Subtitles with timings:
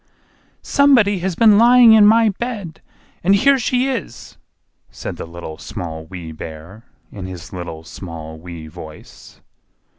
[0.63, 4.37] "SOMEBODY HAS BEEN LYING IN MY BED—AND HERE SHE IS!"
[4.89, 9.41] said the Little, Small, Wee Bear, in his little, small, wee voice.